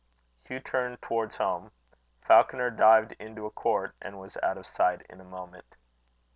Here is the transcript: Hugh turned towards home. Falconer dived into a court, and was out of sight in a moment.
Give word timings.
Hugh 0.47 0.59
turned 0.61 0.99
towards 1.03 1.37
home. 1.37 1.69
Falconer 2.23 2.71
dived 2.71 3.11
into 3.19 3.45
a 3.45 3.51
court, 3.51 3.93
and 4.01 4.19
was 4.19 4.35
out 4.41 4.57
of 4.57 4.65
sight 4.65 5.03
in 5.11 5.21
a 5.21 5.23
moment. 5.23 5.75